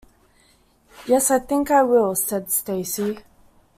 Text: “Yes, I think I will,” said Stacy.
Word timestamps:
“Yes, 1.05 1.29
I 1.29 1.37
think 1.37 1.69
I 1.69 1.83
will,” 1.83 2.15
said 2.15 2.49
Stacy. 2.49 3.19